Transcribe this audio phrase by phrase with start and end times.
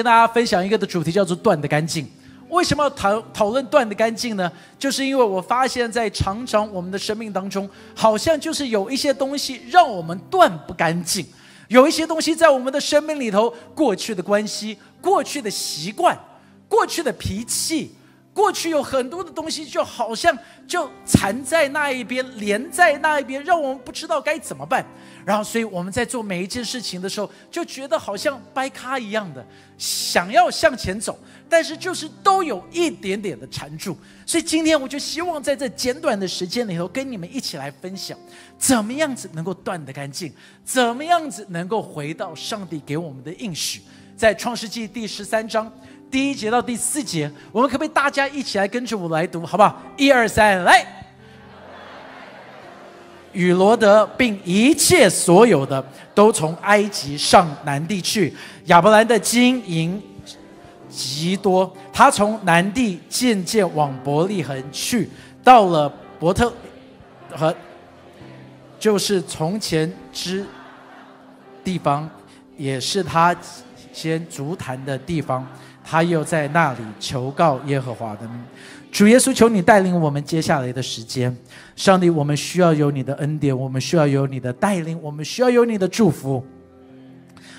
[0.00, 2.08] 跟大家分享一个的主题，叫做“断的干净”。
[2.48, 4.50] 为什么要讨讨论断的干净呢？
[4.78, 11.26] 就是因为我发现，在常常我们的生命当中，好像就是有一些东西让我们断不干净，
[11.68, 16.18] 有一些东西在我们的生命里头，过去的关系、过去的习惯、
[16.66, 17.94] 过去的脾气。
[18.40, 20.36] 过去有很多的东西，就好像
[20.66, 24.82] 就缠在那一边，连在那一边，让我们不知道该怎么办。
[25.26, 31.18] 然后，所以我们在做每一件事情的时候，就觉得好像掰咖一样的，想要向前走，
[31.50, 33.94] 但是就是都有一点点的缠住。
[34.24, 38.18] 所以今天我就希望在这简短的时间里头，跟你们一起来分享，
[38.56, 40.32] 怎么样子能够断得干净，
[40.64, 43.82] 怎么样子能够回到上帝给我们的应许，
[44.16, 45.70] 在创世纪第十三章。
[46.10, 49.80] 第一节到第四节，我们可不可以大家一起来跟着我来读，好不好？
[49.96, 50.84] 一二三，来！
[53.32, 58.34] 与罗德并一切所有的都从埃及上南地去。
[58.64, 60.02] 亚伯兰的金银
[60.88, 65.08] 极多，他从南地渐渐往伯利恒去，
[65.44, 66.52] 到了伯特
[67.30, 67.54] 和
[68.80, 70.44] 就是从前之
[71.62, 72.10] 地方，
[72.56, 73.32] 也是他
[73.92, 75.46] 先足坛的地方。
[75.90, 78.40] 他又在那里求告耶和华的名，
[78.92, 81.36] 主耶稣，求你带领我们接下来的时间。
[81.74, 86.46] 上帝，我们需要有你的恩典，我们需要有你的带领，我们需要有你的祝福。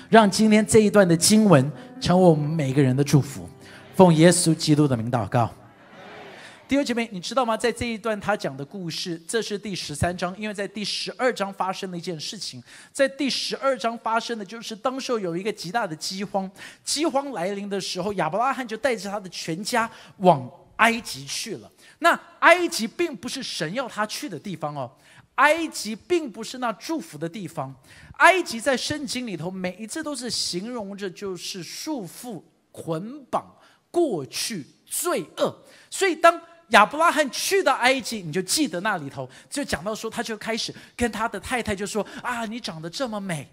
[0.08, 3.46] 让今天这一段的经文成为我们每个人的祝福。
[3.94, 5.50] 奉耶稣基督的名祷告。
[6.72, 7.54] 弟兄姐妹，你知道吗？
[7.54, 12.64] 在这一段他讲的故事，这是第十三章，因为在第十二章发生了一件事情。
[12.90, 16.50] 在第十二章发生的就是当时候有一个极大的饥荒，
[16.82, 21.70] 饥荒来临的时候，亚伯拉罕就带着他的全家往埃及去了。
[21.98, 24.90] 那埃及并不是神要他去的地方哦，
[25.34, 27.76] 埃及并不是那祝福的地方。
[28.14, 33.54] 埃及在圣经里头每一次都是形容着就是束缚、捆绑、
[33.90, 35.54] 过去、罪恶，
[35.90, 43.46] 所以当亚伯拉罕去到埃及，你就记得那里头就讲到说，他就开始跟他的太太就说：“啊，你长得这么美，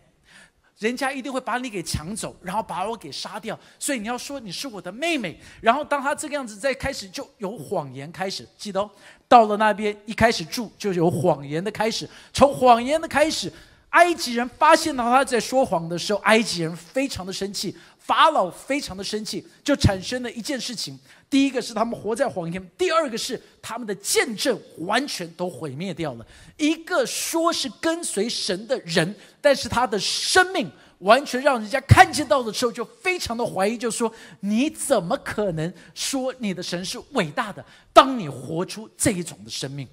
[0.77, 3.59] 人家一定会把你给抢走，然后把我给杀掉。
[3.77, 5.37] 所以你要说你是我的妹妹。
[5.59, 8.47] 然后当他这个样子在开始，就有谎言开始。
[8.57, 8.89] 记得
[9.27, 13.51] 到了那边一开始住就有谎言的开始，从谎言的开始，
[13.89, 20.97] 埃及人发现到他在说谎的时候，埃及人非常的生气，法老非常的生气，就产生了一件事情。
[21.29, 26.25] 第一个是他们活在谎言，第二个是他们的见证完全都毁灭掉了。
[26.57, 37.63] 一个说是跟随神的人，但是他的生命完全让人家看见到的时候，就非常的怀疑，就说你怎么可能说你的神是伟大的？
[37.93, 39.87] 当你活出这一种的生命。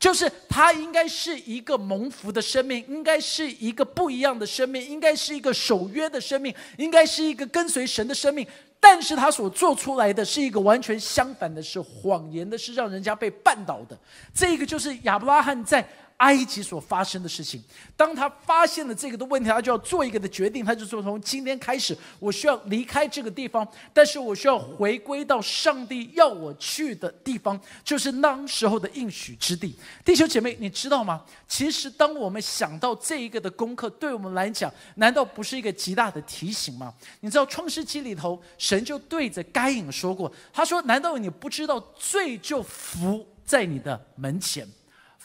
[0.00, 8.44] 就是他应该是一个蒙福的生命，应该是一个不一样的生命，应该是一个守约的生命，应该是一个跟随神的生命。
[8.80, 13.96] 但是他所做出来的是一个完全相反的，是谎言的，是让人家被绊倒的。
[14.34, 15.86] 这个就是亚伯拉罕在。
[16.20, 17.62] 埃及所发生的事情，
[17.96, 29.74] 当他发现了这个的问题，他就要做一个的决定，他就说：从今天开始，我需要离开这个地方，但是我需要回归到上帝要我去的地方，就是那时候的应许之地。
[30.04, 31.24] 弟兄姐妹，你知道吗？
[31.48, 36.92] 其实，当我们想到这一个的功课，对我们来讲，难道不是一个极大的提醒吗？
[37.20, 44.68] 你知道，创世纪里头，神就对着该隐说过，他说：难道你不知道罪就伏在你的门前？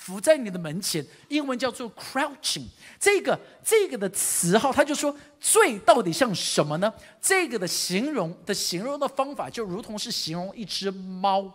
[0.06, 2.68] 伏在你的门前，英文叫做 crouching。
[3.00, 6.94] 这个这个的词号，他就说罪到底像什么呢？
[7.20, 11.52] 这个的形容的形容的方法，就如同是形容一只猫。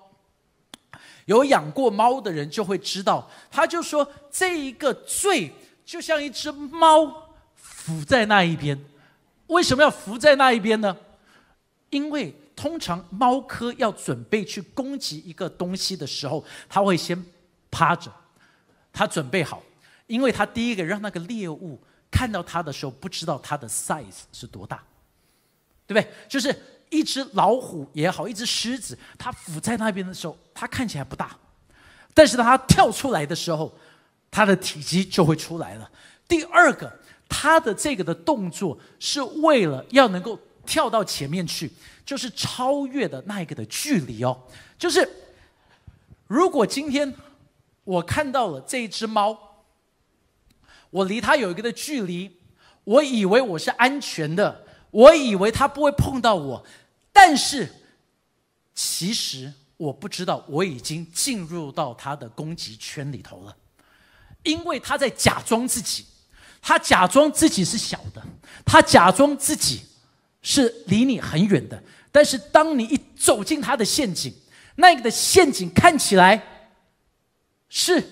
[1.26, 5.52] 有养过猫的人就会知道，他就说这一个罪
[5.84, 8.76] 就像一只猫伏在那一边。
[9.46, 10.96] 为什么要伏在那一边呢？
[11.90, 17.24] 因为通常猫科要准备去攻击一个东西的时候，它会先
[17.70, 18.10] 趴着。
[18.92, 19.62] 他准备好，
[20.06, 24.82] 因为他第一个让那个猎物看到他的时候，不知道他的 size 是多大，
[25.86, 26.12] 对不对？
[26.28, 26.54] 就是
[26.90, 31.36] 一只老虎也好，一只狮子，它伏在那边的时候，它看起来不大，
[32.12, 33.72] 但是当它跳出来的时候，
[34.30, 35.90] 它的体积就会出来了。
[36.26, 36.92] 第二个，
[37.28, 41.70] 它的这个的动作是为了要能够跳到前面去，
[42.04, 44.36] 就是超越的那一个的距离哦。
[44.76, 45.08] 就是
[46.26, 47.14] 如果今天。
[47.90, 49.36] 我看到了这一只猫，
[50.90, 52.30] 我离它有一个的距离，
[52.84, 56.64] 我以为我是安全的，我以为它不会碰到我，
[57.12, 57.68] 但是
[58.72, 63.56] 其实我不知道我已经进入到它的攻击圈里头了，
[64.44, 66.06] 因为它在假装自己，
[66.62, 68.22] 它假装自己是小的，
[68.64, 69.82] 它假装自己
[70.42, 71.82] 是离你很远的，
[72.12, 74.32] 但是当你一走进他的陷阱，
[74.76, 76.59] 那个的陷阱看起来
[77.70, 78.04] 是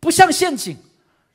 [0.00, 0.78] 不像陷阱，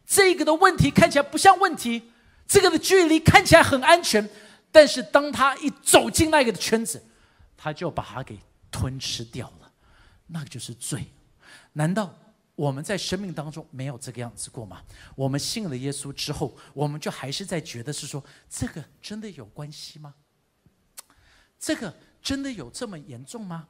[0.07, 2.12] 这个的问题看起来不像问题，
[2.48, 4.27] 这个的距离看起来很安全，
[4.72, 7.04] 但是当他一走进那个的圈子，
[7.56, 8.39] 他就把它给
[8.72, 9.72] 吞吃掉了，
[10.27, 11.06] 那个就是罪。
[11.74, 12.18] 难道
[12.56, 14.81] 我们在生命当中没有这个样子过吗？
[15.16, 20.16] 我们信了耶稣之后，我们就还是在觉得是说，这个真的有关系吗？
[21.60, 23.68] 这个真的有这么严重吗？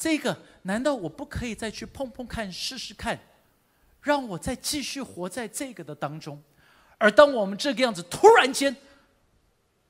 [0.00, 3.20] 这个难道我不可以再去碰碰看、试试看，
[4.00, 6.42] 让我再继续活在这个的当中？
[6.96, 8.74] 而当我们这个样子突然间，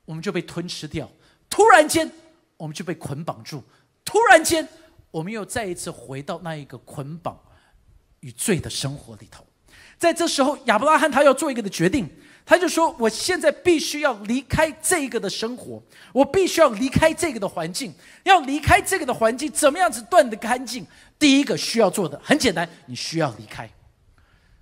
[0.05, 1.07] 我们就被吞吃掉；
[1.49, 2.11] 突然间，
[2.57, 3.61] 我们就被捆绑住；
[4.05, 4.67] 突然间，
[5.13, 7.41] 我们又再一次回到那一个捆绑
[8.19, 9.47] 与罪的生活里头。
[9.97, 12.11] 在这时候，亚伯拉罕他要做一个的决定。
[12.51, 15.81] 他就说：“我现在必须要离开这个的生活，
[16.13, 17.95] 我必须要离开这个的环境。
[18.25, 20.85] 要离开这个的环境，怎么样子断得干净？
[21.17, 23.71] 第一个需要做的很简单，你需要离开。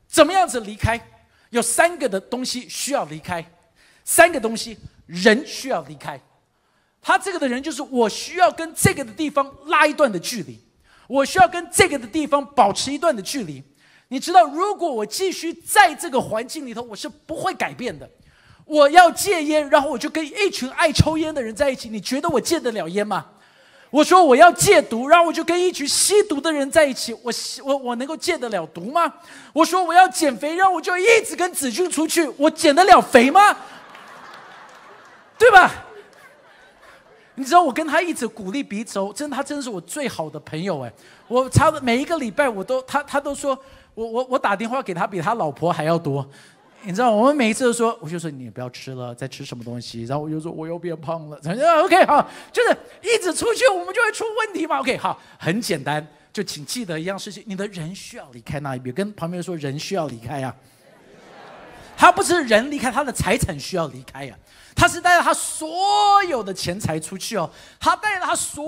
[0.06, 1.00] 怎么样子离开？
[1.48, 3.42] 有三个的东西需要离开，
[4.04, 4.76] 三个东西
[5.06, 6.20] 人需要离开。
[7.00, 10.62] 他这个的人就是我需要跟这个的地方拉一段的距离，
[11.06, 13.62] 我需要跟这个的地方保持一段的距离。”
[14.08, 18.08] 你知道，如果我继续在这个环境里头，我是不会改变的。
[18.64, 21.88] 我要戒烟，然后我就跟一群爱抽烟的人在一起。
[21.88, 23.24] 你觉得我戒得了烟吗？
[23.90, 27.14] 我说我要戒毒，然后我就跟一群吸毒的人在一起。
[27.22, 27.32] 我
[27.64, 29.10] 我我能够戒得了毒吗？
[29.54, 32.26] 我说我要减肥，然后我就一直跟子俊出去。
[32.36, 33.56] 我减得了肥吗？
[35.38, 35.86] 对吧？
[37.34, 40.92] 你知道我跟他一直鼓励彼此，真的，他真的是我最好的朋友哎。
[41.26, 43.58] 我差不多每一个礼拜，我都他他都说。
[43.98, 46.24] 我我我打电话给他比他老婆还要多，
[46.82, 54.78] 你知道我们每一次都说，我就说你不要吃了，在吃什么东西，然后我就说我又变胖了，反 正 OK 好，就是一直出去我们就会出问题嘛。
[54.78, 60.54] OK 好，很简单，就请记得一样事情，你的人需要离开那一边，跟旁边说人需要离开呀。
[61.96, 64.38] 他不是人离开，他的财产需要离开呀。
[64.76, 67.50] 他是带着他所有的钱财出去哦，
[67.80, 68.64] 他带着他所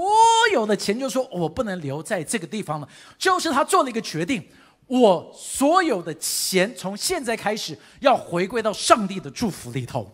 [0.52, 4.44] 有的钱，就说我不能留在这个地方了，就是他做了一个决定。
[4.90, 10.12] 我所有的钱从现在开始要回归到上帝的祝福里头，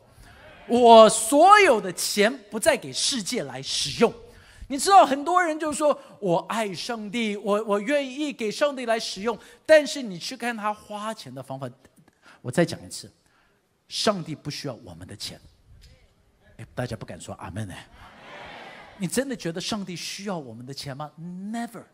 [0.68, 4.12] 我所有的钱不再给世界来使用。
[4.68, 9.38] 你知道，很多人就说我爱上帝，我我愿意给上帝来使用。
[9.64, 11.70] 但是你去看他花钱的方法，
[12.42, 13.10] 我再讲一次，
[13.88, 15.40] 上帝不需要我们的钱。
[16.58, 17.74] 哎，大家不敢说阿门呢。
[18.98, 21.84] 你真的觉得上帝需要我们的钱吗？Never。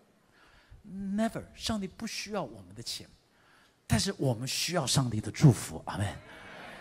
[0.86, 3.06] Never，上帝不需要我们的钱，
[3.86, 6.06] 但是我们需要上帝的祝福，阿门。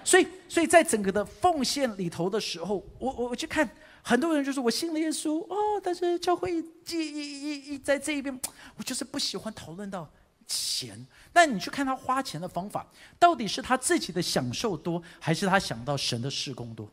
[0.04, 3.70] 所以，所以在整个的奉献里头的时候，我我我去看
[4.02, 6.58] 很多人就是我信了耶稣哦，但是教会一
[6.90, 8.38] 一一一在这一边，
[8.76, 10.12] 我就是不喜欢讨论到
[10.48, 11.06] 钱。
[11.34, 12.88] 那你去看他花钱的方法，
[13.20, 16.90] 到底是他自己的享受多，还是他想到神的事工多？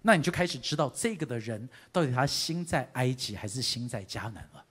[0.00, 4.64] 那你就开始知道这个的人到底他心在埃及还是心在迦南了。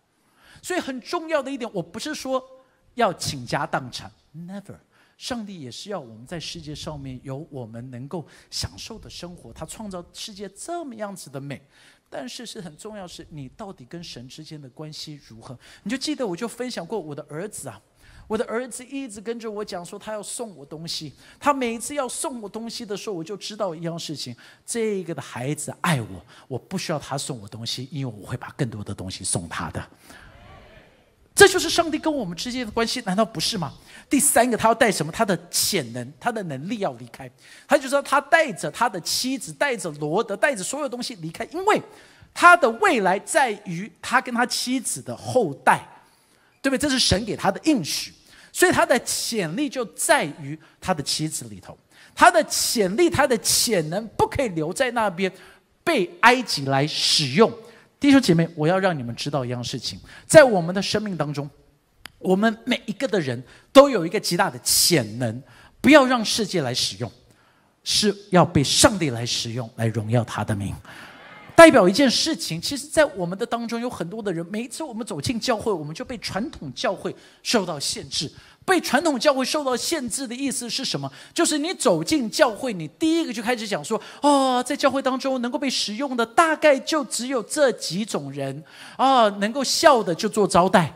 [0.62, 2.44] 所以很重要的一点，我不是说
[2.96, 4.76] 要倾家荡产，never。
[5.18, 9.52] 上帝也是要我们在世界上面有我们能够享受的生活。
[9.52, 11.62] 他创造世界这么样子的美，
[12.10, 15.60] 但是是很重要，是你到底跟神之间的关系如何？
[15.84, 17.82] 你就记得，我就分享过我的儿子啊，
[18.30, 21.12] 我的儿子一直跟着我讲说他要送我东西。
[21.38, 24.34] 他每次要送我东西的时候，我就知道一样事情：
[24.66, 29.86] 这个的孩子爱我，我不需要他送我东西，因为我会把更多的东西送他的。
[31.40, 33.72] 这就是上帝跟我们之间的关系，难道不是吗？
[34.10, 35.10] 第三个，他要带什么？
[35.10, 37.32] 他的潜能，他的能力要离开。
[37.66, 41.82] 他就说，他带着他的妻子，带着罗德，带着所有东西离开，因为
[42.34, 45.82] 他的未来在于他跟他妻子的后代，
[46.62, 46.78] 对不对？
[46.78, 48.12] 这是神给他的应许，
[48.52, 51.78] 所以他的潜力就在于他的妻子里头。
[52.14, 55.32] 他的潜力，他的潜能不可以留在那边，
[55.86, 57.50] 被埃及来使用。
[58.00, 61.50] 弟兄姐妹，我要让你们知道一样事情，在我们的生命当中，
[62.18, 65.44] 我们每一个的人都有一个极大的潜能，
[65.82, 67.12] 不要让世界来使用，
[67.84, 70.74] 是要被上帝来使用，来荣耀他的名。
[71.56, 77.14] 代表一件事情，其实，在我们的当中有很多的人，每一次我们走进教会，我们就被传统教会
[77.44, 78.32] 受到限制。
[78.70, 81.12] 被传统教会受到限制的意思是什么？
[81.34, 88.64] 就是你走进教会，你第一个就开始讲说：哦，在教会当中能够被使用的大概就只有这几种人
[88.96, 90.94] 啊，能够笑的就做招待，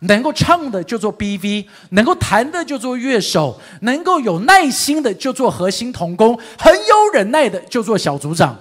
[0.00, 8.54] 能够唱的就做 BV，能够弹的就做乐手，能够有耐心的就做核心童工，很有忍耐的就做小组长。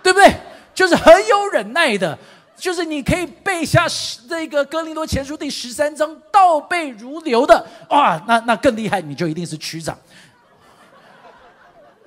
[0.00, 0.32] 对不对？
[0.74, 2.16] 就是很有忍耐的，
[2.58, 3.86] 就是你可以背下
[4.28, 9.96] 这个哥林多前书第十三章倒背如流的，哇，那那更厉害，你就一定是区长。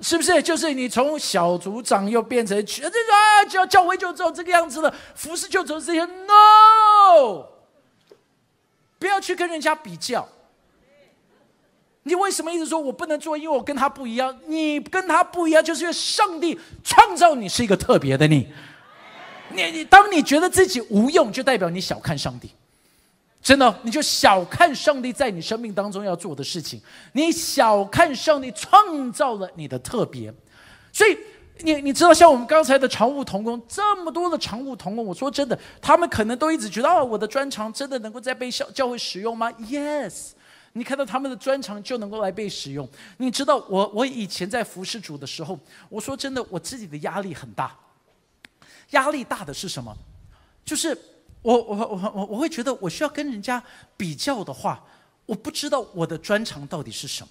[0.00, 0.42] 是不是？
[0.42, 6.04] 就是你从小组长又变成区这个，教教会就走这个样子了，服饰就走这些。
[6.04, 7.46] No，
[8.98, 10.28] 不要去跟人家比较。
[12.02, 13.38] 你为什么一直说我不能做？
[13.38, 14.36] 因为我跟他不一样。
[14.48, 18.52] 你跟他不一样，就是因为上帝创造你是一个特别的你。
[19.54, 22.50] 你你，当你觉得自己无用，就代表你小看上帝。
[23.42, 26.80] 真的，你就小看上帝在你生命当中要做的事情，
[27.12, 30.32] 你小看上帝创造了你的特别，
[30.92, 31.18] 所以
[31.58, 40.30] 你你知道，像我们刚才的常务同工，这么多的常务同工，我说真的，他们可能都一直觉得，哦，我的专长真的能够在被教教会使用吗？Yes，
[40.74, 42.88] 你看到他们的专长就能够来被使用。
[43.16, 47.76] 你知道，我我以前在服侍主的时候，我说真的，我自己的压力很大，
[48.92, 49.94] 压力大的是什么？
[50.64, 50.96] 就是。
[51.42, 53.60] 我我我我我会觉得，我需要跟人家
[53.96, 54.80] 比较的话，
[55.26, 57.30] 我不知道我的专长到底是什么，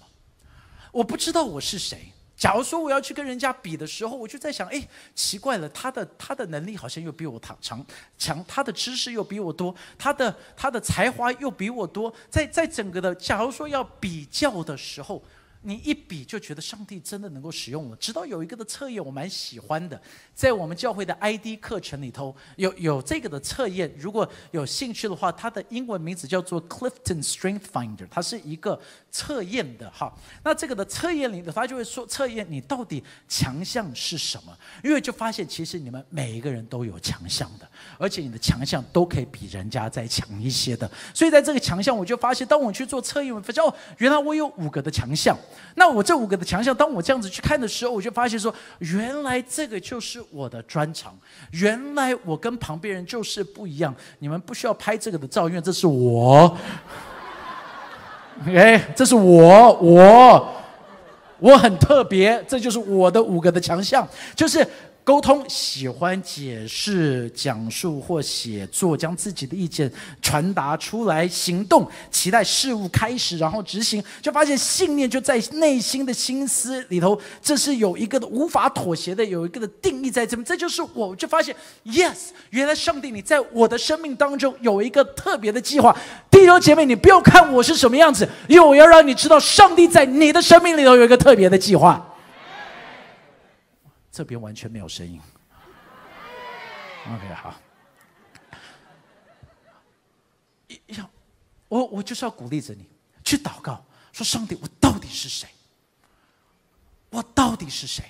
[0.92, 2.12] 我不知道我是谁。
[2.36, 7.86] 假如说我要去跟人家比的时候，我就在想，哎，奇怪了，他的他的能力好像又比我强强
[8.18, 15.24] 强，他的知识又比我多，他的他的才华又比我多，在在整个的，假如说要比较的时候。
[15.64, 17.96] 你一比就觉得上帝真的能够使用我。
[17.98, 20.02] 直到有一个的测验，我蛮喜欢的，
[20.34, 23.94] 在我们教会的 ID 课程里头有有这个的测验。
[23.96, 28.80] 如果有兴趣的话，它的英文名字叫做 Clifton Strength Finder，它是一个
[29.12, 30.12] 测验的哈。
[30.44, 34.58] 那这个的测验里头，他就会说测验你到底强项是什么？
[34.84, 40.90] 因为就发现其实你们每一个人都有强项的，而且你的强项都可以比人家再强一些的。
[41.14, 45.38] 所以在这个强项，我就发现，当我去做测验，我发现哦，原来我有五个的强项。
[45.76, 51.18] 那我这五个的强项，当我这样子去看的时候，我就发现说，原来这个就是我的专长，
[51.52, 53.94] 原来我跟旁边人就是不一样。
[54.20, 56.58] 你们不需要拍这个的照，因为这是我。
[58.46, 60.54] 哎，这是我，我，
[61.40, 64.66] 我很特别，这就是我的五个的强项，就是。
[65.04, 69.92] 沟通喜欢解释、讲述或写作，将自己的意见
[70.22, 77.20] 传达出来；行动期待事物开始，然后执行，就发现信念就在内心的心思里头。
[77.42, 80.46] 这是有一个的无法妥协的，有一个的定义在这边。
[80.46, 81.56] 这就是我就发现
[81.86, 85.96] ，yes，原来上帝你在我的生命当中有一个特别的计划。
[86.30, 92.08] 弟兄姐妹，你不要看我是什么样子，因为我要让你知道，上帝在你的生命里头有一个特别的计划。
[94.12, 95.22] 这边完全没有声音。
[97.08, 97.60] OK，好。
[100.88, 101.10] 要
[101.68, 102.86] 我，我就是要鼓励着你
[103.24, 105.48] 去祷告，说上帝，我到底是谁？
[107.10, 108.04] 我到底是谁？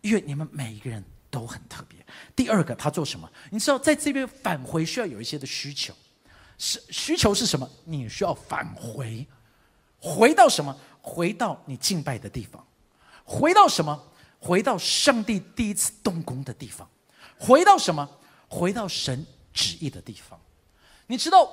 [0.00, 1.98] 因为你们每一个人都很特别。
[2.36, 3.30] 第二个，他做什么？
[3.50, 5.94] 你知道，在这边返回需要有一些的需求，
[6.56, 7.68] 是需求是什么？
[7.84, 9.26] 你需要返回，
[9.98, 10.78] 回到什么？
[11.02, 12.66] 回到你敬拜的地方，
[13.24, 14.09] 回到什么？
[14.40, 16.88] 回到上帝第一次动工的地方，
[17.38, 18.08] 回到什么？
[18.48, 20.40] 回到神旨意的地方。
[21.06, 21.48] 你知道，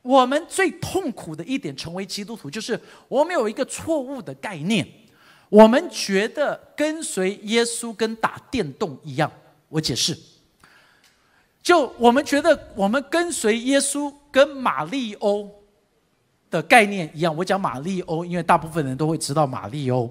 [0.00, 4.88] 我们最痛苦的一点，成为基督徒，就是我们有一个错误的概念，
[5.50, 9.30] 我们觉得跟随耶稣跟打电动一样。
[9.68, 10.18] 我解释，
[11.62, 15.54] 就我们觉得我们跟随耶稣跟马利欧。
[16.50, 20.10] 的概念一样，我讲马里欧，因为大部分人都会知道马里欧。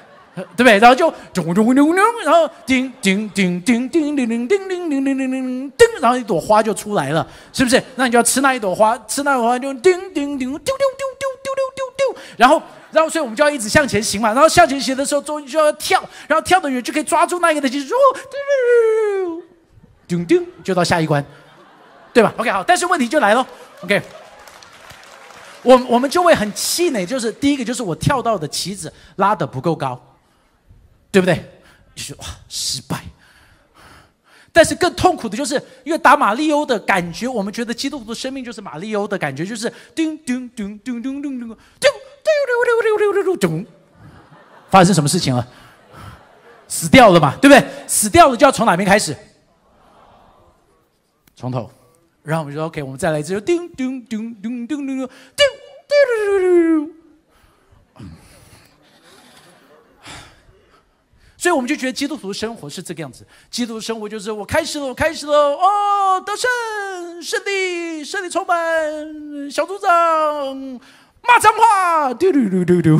[0.55, 0.77] 对不对？
[0.79, 7.81] 然后就咚咚咚咚，然后叮叮叮叮叮叮叮叮叮叮叮叮叮，然后一朵花就出来了，是不是？
[7.95, 10.77] 那你就要吃那一朵花，吃那朵花就叮叮叮丢丢丢
[11.19, 17.93] 丢丢丢丢丢，然后然后所以我们就要一直向前行嘛，然后向前行的时候，终于就要跳，然后跳得远就可以抓住那一个的技术，
[20.07, 21.23] 叮叮就到下一关，
[22.13, 23.45] 对吧？OK 好，但是问题就来了
[23.83, 24.01] ，OK。
[25.63, 30.01] 我我们就会很气馁，就是第一个就是我跳到的棋子拉得不够高。
[31.11, 31.43] 对不对？
[31.93, 33.03] 就是哇，失败。
[34.53, 41.57] 但是更痛苦的就是，因为打马里欧的感觉，我们觉得基督徒的生命就是马里欧的感觉，就是叮叮叮叮叮叮叮叮叮
[43.13, 43.65] 叮叮叮，
[44.69, 45.47] 发生什么事情了？
[46.67, 47.65] 死掉了嘛，对不对？
[47.87, 49.15] 死掉了就要从哪边开始？
[51.35, 51.69] 从头。
[52.23, 55.07] 然后我们说 OK，我们再来一次，叮叮叮叮叮叮叮叮
[56.39, 56.93] 叮
[61.41, 63.25] 所以我们就觉得基督徒生活是这个样子。
[63.49, 69.89] 基督徒生活就是我开始了，我开始了，哦，得胜，胜利，胜利充满，小组长
[71.23, 72.99] 骂脏话，丢丢丢丢丢，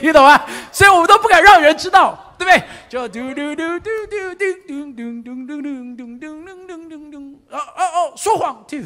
[0.00, 0.40] 你懂吗？
[0.70, 2.62] 所以我们都不敢让人知道，对不对？
[2.88, 7.18] 就丢丢丢丢丢丢丢丢丢丢丢丢丢丢丢，
[7.50, 8.80] 哦哦哦，说谎，丢。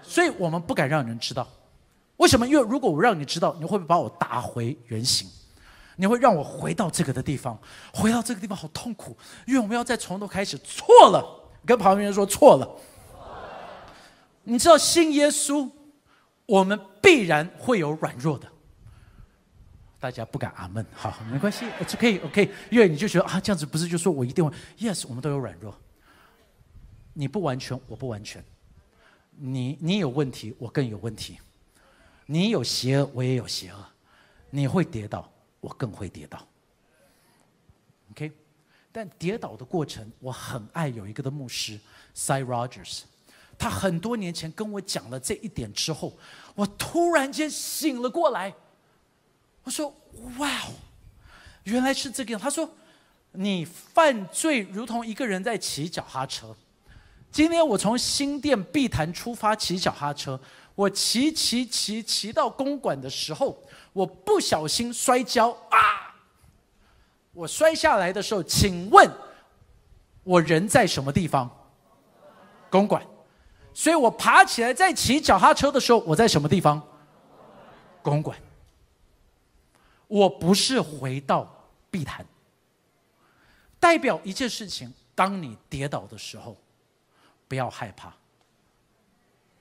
[0.00, 1.46] 所以我们不敢让人知道，
[2.16, 2.46] 为什么？
[2.46, 5.28] 因为如果我让你知道，你会不会把我打回原形？
[5.96, 7.58] 你会让我回到这个的地方，
[7.92, 9.16] 回到这个地方好痛苦，
[9.46, 10.58] 因为我们要再从头开始。
[10.58, 11.24] 错了，
[11.64, 12.68] 跟旁边人说错了。
[14.42, 15.70] 你知道信耶稣，
[16.46, 18.48] 我们必然会有软弱的。
[20.00, 22.50] 大家不敢阿门，好，没关系，It's OK，OK。
[22.70, 25.74] 因为你就觉得啊，这样子不是就说我一定会？Yes，我们都有软弱。
[27.14, 28.44] 你不完全，我不完全。
[29.38, 31.36] 你你有问题，我更有问题；
[32.26, 33.78] 你有邪恶，我也有邪恶；
[34.50, 36.46] 你会跌倒，我更会跌倒。
[38.12, 38.32] OK，
[38.90, 41.78] 但跌倒的过程，我很爱有一个的牧师
[42.14, 43.02] Cy Rogers，
[43.58, 46.16] 他很多年前跟我讲了这一点之后，
[46.54, 48.54] 我突然间醒了过来。
[49.64, 49.88] 我说
[50.38, 50.74] ：“哇哦，
[51.62, 52.70] 原来是这个样。”他说
[53.32, 56.54] ：“你犯罪如同一个人在骑脚踏车。”
[57.32, 60.38] 今天我从新店碧潭出发骑脚踏车，
[60.74, 63.62] 我骑骑骑骑到公馆的时候，
[63.92, 66.14] 我不小心摔跤啊！
[67.32, 69.10] 我摔下来的时候，请问，
[70.22, 71.50] 我人在什么地方？
[72.70, 73.04] 公馆。
[73.72, 76.82] 所以我爬起来再骑脚踏车的时候，我在什么地方？
[78.02, 78.38] 公馆。
[80.06, 81.48] 我不是回到
[81.90, 82.24] 碧潭，
[83.80, 86.56] 代表一件事情：当你跌倒的时候。
[87.46, 88.12] 不要害怕，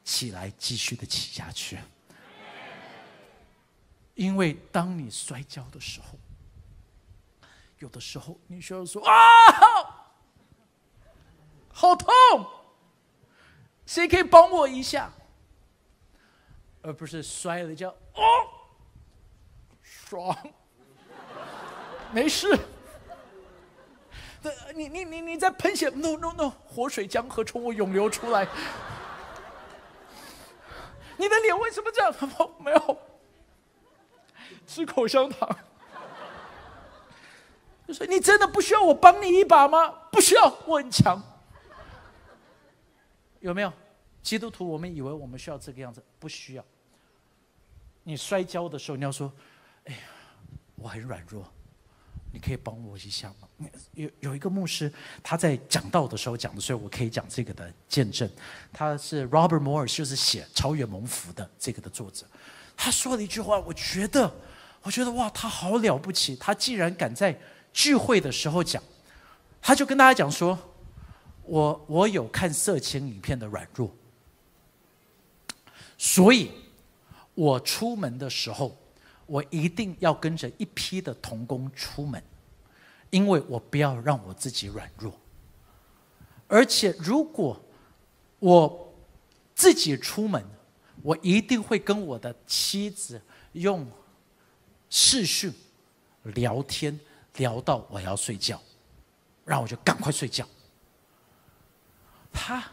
[0.03, 1.79] 起来继续的起下去。
[4.15, 6.19] 因为当你摔跤的时候，
[7.80, 9.13] 有的时候你需要说啊，
[11.69, 12.10] 好痛，
[13.86, 15.12] 谁可以帮我一下？
[16.84, 18.21] 而不是摔了一跤，哦，
[19.82, 20.38] 爽，
[22.12, 22.60] 没事。
[24.75, 26.49] 你你你你在喷血？No No No！
[26.67, 28.45] 活水江河从我涌流出来。
[31.17, 32.13] 你的脸为什么这样？
[32.60, 32.97] 没有，
[34.65, 35.49] 吃口香糖。
[37.88, 39.89] 就说你真的不需要我帮你一把吗？
[40.12, 41.21] 不需要，我很强。
[43.39, 43.71] 有没有？
[44.21, 46.63] 基督徒，我们以为我们需要这个样子，不需要。
[48.04, 49.32] 你摔跤的时候，你要说
[49.84, 49.99] ：“哎呀，
[50.76, 51.45] 我很软弱。”
[52.36, 53.48] 你可以帮我一下吗？
[53.93, 54.91] 有有一个牧师，
[55.22, 58.28] 他在讲道的时候讲的，所以我可以讲这个的见证。
[58.72, 62.26] 他是 Robert Morris，就是写《超越蒙福》的这个的作者。
[62.76, 64.34] 他说了一句话，我觉得，
[64.82, 66.36] 我觉得哇，他好了不起。
[66.38, 67.39] 他既然敢在
[67.72, 68.82] 聚会的时候讲，
[69.62, 70.58] 他就跟大家讲说
[71.46, 73.96] ：“我我有看色情影片的软弱，
[76.00, 76.50] 所以
[77.36, 78.76] 我出门的时候。”
[79.25, 82.21] 我一定要跟着一批的童工出门，
[83.09, 85.17] 因为我不要让我自己软弱。
[86.47, 87.59] 而且，如果
[88.39, 88.93] 我
[89.55, 90.43] 自己出门，
[91.01, 93.21] 我一定会跟我的妻子
[93.53, 93.89] 用
[94.89, 95.51] 视讯
[96.23, 96.99] 聊天，
[97.38, 98.62] 聊到我要睡觉，
[99.45, 100.47] 然后我就赶快睡觉。
[102.31, 102.63] 他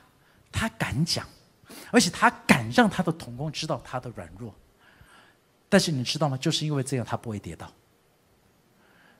[0.51, 1.27] 他敢讲，
[1.91, 4.55] 而且他敢让他的童工知道他的软弱。
[5.71, 6.37] 但是你知道吗？
[6.37, 7.73] 就是因为这样，他不会跌倒。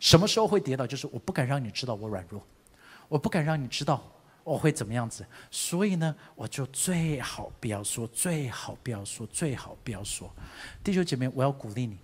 [0.01, 0.87] 什么时候会跌倒？
[0.87, 2.45] 就是我不敢让你知道我软弱，
[3.09, 4.03] 我不敢让你知道
[4.43, 5.25] 我会怎么样子。
[5.51, 10.29] 所以呢，我就最好不要说，最好不要说，最好不要说。
[10.83, 11.99] 弟兄姐妹，我要鼓励你，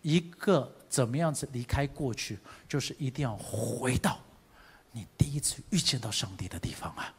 [0.00, 4.18] 一个怎么样子离开过去，就是一定要回到
[4.92, 7.12] 你第一次遇见到上帝的地方啊。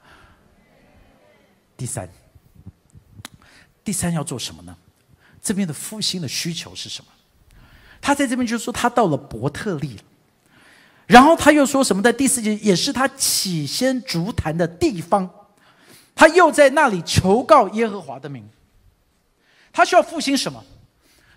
[1.77, 2.09] 第三，
[3.83, 4.75] 第三要做什么呢？
[5.43, 7.11] 这边的复兴的需求是什么？
[8.01, 9.99] 他在这边就说他到了伯特利，
[11.05, 12.01] 然后他又说什么？
[12.01, 15.29] 在第四节也是他起先足坛的地方，
[16.15, 18.49] 他又在那里求告耶和华的名。
[19.71, 20.63] 他需要复兴什么？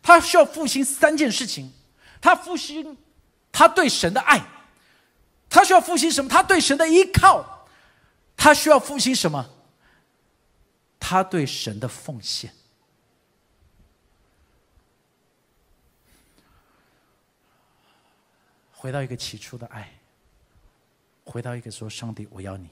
[0.02, 1.72] 他需要复兴三件事情。
[2.20, 2.96] 他复兴
[3.52, 4.40] 他对神的爱，
[5.48, 6.28] 他需要复兴什么？
[6.28, 7.66] 他对神的依靠，
[8.36, 9.48] 他需要复兴什么？
[10.98, 12.52] 他对神的奉献。
[18.86, 19.90] 回到一个起初的爱
[21.24, 22.68] 回到一个说上帝我要你。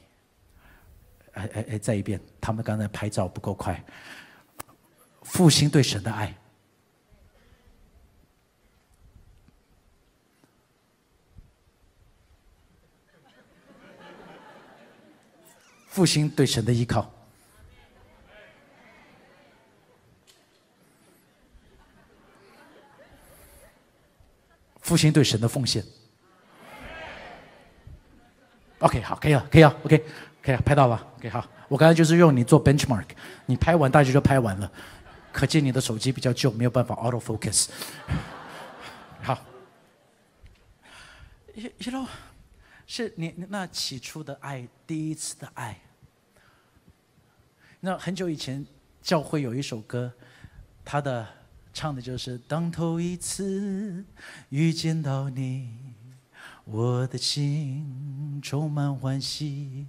[1.32, 3.84] 哎哎哎再一遍他们刚才拍照不够快。
[5.22, 6.32] 复兴对神的爱。
[15.88, 17.12] 复兴对神的依靠。
[24.80, 25.84] 复兴对神的奉献。
[29.24, 30.04] 可以了，可以了，OK，
[30.42, 31.48] 可以了，拍到了，OK，好。
[31.66, 33.06] 我刚才就是用你做 benchmark，
[33.46, 34.70] 你拍完大家就拍完了，
[35.32, 37.68] 可见你的手机比较旧，没有办法 auto focus。
[39.22, 39.42] 好
[41.54, 42.06] ，you know，
[42.86, 45.80] 是你那起初的爱，第一次的爱。
[47.80, 48.66] 那很久以前，
[49.00, 50.12] 教会有一首歌，
[50.84, 51.26] 他的
[51.72, 54.04] 唱的就是“当头一次
[54.50, 55.93] 遇见到你，
[56.64, 59.86] 我的心充满欢喜，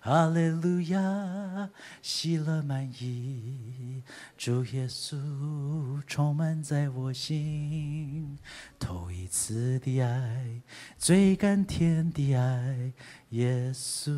[0.00, 1.70] 哈利路亚，
[2.02, 4.02] 喜乐满溢，
[4.36, 8.38] 主耶稣充满在我心，
[8.78, 10.60] 头一次的爱，
[10.98, 12.92] 最甘甜的爱，
[13.30, 14.10] 耶稣。”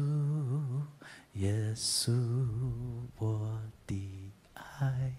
[1.37, 2.13] 耶稣，
[3.17, 5.15] 我的爱，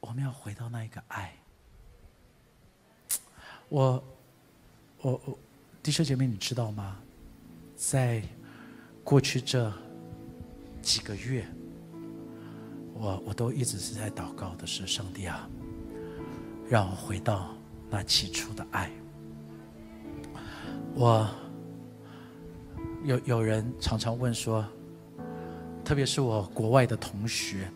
[0.00, 1.32] 我们要回到那一个爱。
[3.70, 4.04] 我，
[5.02, 5.38] 我，我，
[5.82, 6.96] 弟兄姐妹，你知道吗？
[7.76, 8.22] 在
[9.04, 9.72] 过去这
[10.82, 11.46] 几个月，
[12.94, 15.48] 我我都一直是在祷告的是，上帝啊，
[16.68, 17.54] 让我回到
[17.90, 18.90] 那起初的爱。
[20.94, 21.28] 我。
[23.04, 24.66] 有有人常常问说，
[25.84, 27.70] 特别是我国外的同学，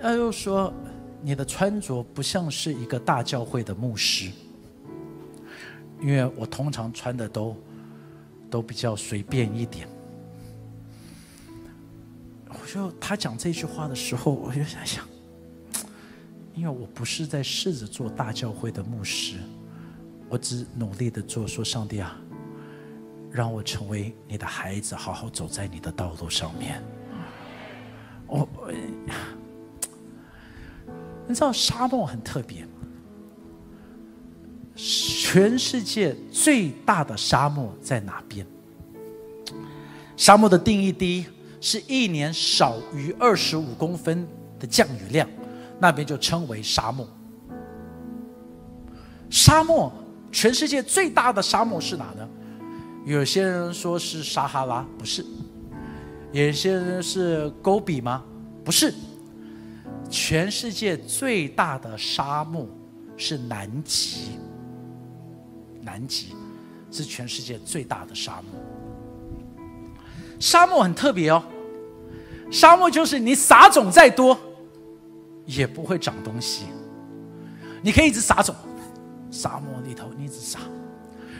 [0.00, 0.72] 他又说
[1.20, 4.32] 你的穿着不像是一个大教会的牧师，
[6.00, 7.56] 因为我通常穿的都
[8.50, 9.88] 都比较随便一点。
[12.48, 15.04] 我就他讲这句话的时候，我就在想，
[16.54, 19.36] 因为我不是在试着做大教会的牧师，
[20.28, 22.16] 我只努力的做，说上帝啊。
[23.28, 26.82] 让我成为你的孩子，好好走在你的道路上面。
[28.26, 28.48] 我，
[31.28, 32.66] 你知道沙漠很特别，
[35.36, 38.46] 全世界最大的沙漠在哪边？
[40.16, 41.26] 沙漠的定义第一
[41.60, 44.26] 是一年少于二十五公分
[44.58, 45.28] 的降雨量，
[45.78, 47.06] 那边就称为沙漠。
[49.28, 49.92] 沙漠，
[50.32, 52.26] 全世界最大的沙漠是哪呢？
[53.04, 55.22] 有些人说是撒哈拉，不是；
[56.32, 58.24] 有些人是戈比吗？
[58.64, 58.94] 不是。
[60.08, 62.66] 全世界最大的沙漠
[63.18, 64.38] 是南极，
[65.86, 66.34] 南极
[66.90, 68.60] 是全世界最大的沙漠。
[70.40, 71.40] 沙漠很特别哦，
[72.50, 74.36] 沙漠就是你撒种再多，
[75.44, 76.64] 也不会长东西。
[77.80, 78.52] 你可以一直撒种，
[79.30, 80.58] 沙漠里头你一直撒，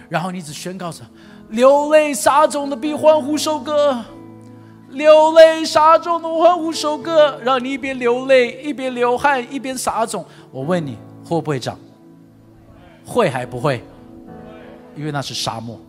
[0.09, 1.02] 然后你只宣告着。
[1.48, 4.00] 流泪撒种的比欢呼收割，
[4.90, 10.24] 流泪撒种的欢呼收割，让你一边流泪一边流汗一边撒种。
[10.50, 11.78] 我问你会不会长？
[13.04, 13.85] 会还不会？
[14.96, 15.80] 因为那是沙漠。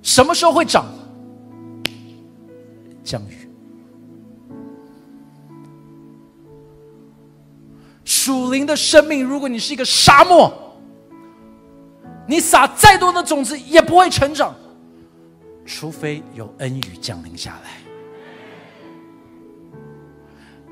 [0.00, 0.86] 什么时候会长？
[3.02, 3.48] 降雨。
[8.04, 10.52] 属灵的生命，如果你是一个沙漠。
[12.28, 14.52] 你撒再多的种子也不会成长，
[15.64, 17.70] 除非有恩雨降临下来。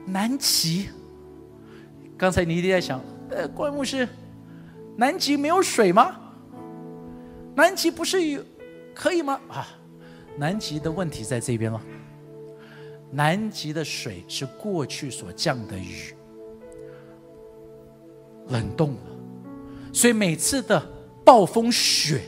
[0.04, 0.88] 南极，
[2.18, 4.08] 刚才你一定在想，呃，怪牧师，
[4.96, 6.16] 南极没有水吗？
[7.54, 8.44] 南极不是有
[8.94, 9.40] 可以吗？
[9.48, 9.66] 啊，
[10.36, 11.80] 南极的问题在这边了。
[13.10, 16.14] 南极的水是过去所降的雨
[18.48, 19.00] 冷冻了，
[19.92, 20.90] 所以每次的。
[21.26, 22.20] 暴风雪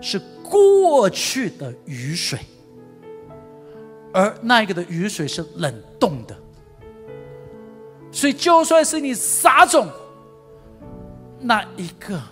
[0.00, 2.38] 是过去的雨水，
[4.12, 6.36] 而那一个的雨水是冷冻的，
[8.12, 9.90] 所以就算是你撒种，
[11.40, 12.22] 那一个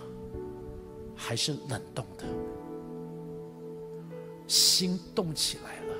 [1.27, 2.23] 还是冷冻的，
[4.47, 5.93] 心动起来了，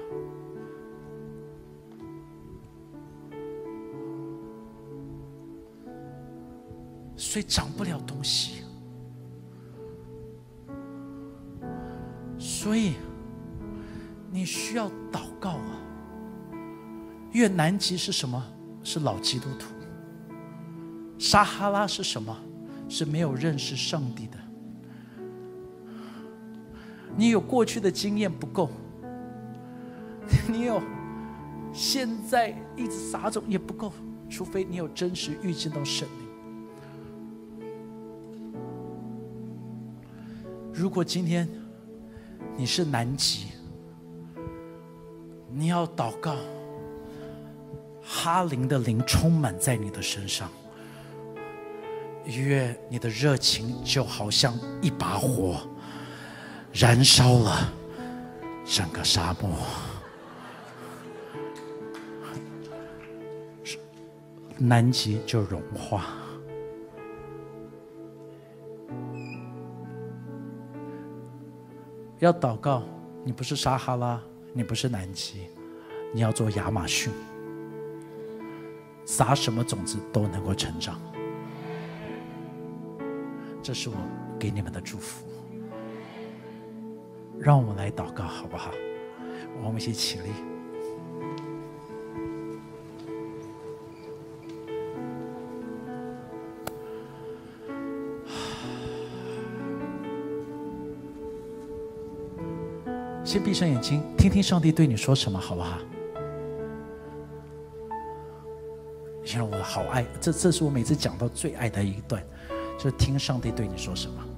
[7.18, 8.64] 所以长不了东西。
[12.40, 12.94] 所以，
[14.32, 15.78] 你需要祷告啊。
[17.34, 18.42] 越南极是什么？
[18.82, 19.74] 是老基督徒。
[21.20, 22.34] 撒哈拉是什么？
[22.88, 24.38] 是没有认识上帝的。
[27.18, 28.70] 你有过去的经验不够，
[30.48, 30.82] 你有
[31.74, 33.92] 现在一直撒种也不够，
[34.30, 36.28] 除非你有真实遇见到神灵。
[40.72, 41.50] 如果今天。
[42.60, 43.50] 你是南极，
[45.52, 46.36] 你要祷告，
[48.02, 50.50] 哈灵的灵充满在你的身上，
[52.26, 55.58] 越你的热情就好像一把火，
[56.80, 57.74] 燃烧了
[58.64, 59.50] 整个沙漠，
[64.60, 66.06] 南极就融化。
[72.20, 72.84] 要祷告，
[73.24, 74.22] 你不是撒哈拉，
[74.54, 75.48] 你不是南极，
[76.14, 77.12] 你要做亚马逊，
[79.04, 81.02] 撒什么种子都能够成长。
[83.64, 83.96] 这是我
[84.38, 85.27] 给你们的祝福。
[87.40, 88.72] 让我们来祷告，好不好？
[89.64, 90.32] 我们一起起立。
[103.24, 105.80] 先闭上眼睛，听听上帝对你说什么，好不好？
[109.24, 112.24] 现在我好爱，这这是我每次讲到最爱的一段，
[112.78, 114.37] 就是听上帝对你说什么。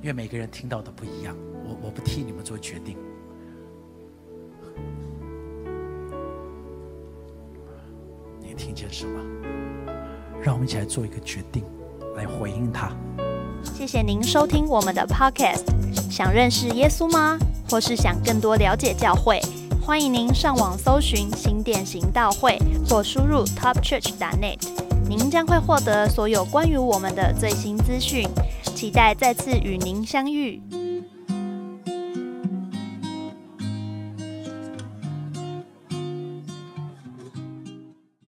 [0.00, 2.96] 因为每个人听到的不一样，我我不替你们做决定。
[8.40, 9.20] 你听见什么？
[10.40, 11.64] 让我们一起来做一个决定，
[12.14, 12.92] 来回应他。
[13.64, 15.64] 谢谢您收听我们的 Podcast。
[16.08, 17.36] 想认识耶稣吗？
[17.68, 19.40] 或是想更多了解教会？
[19.84, 24.58] 欢迎您上网搜寻新店行道会，或输入 topchurch.net，
[25.08, 28.28] 您将会获得所有关于我们的最新资讯。
[28.76, 30.60] 期待再次与您相遇。